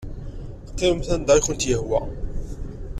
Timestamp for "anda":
1.15-1.33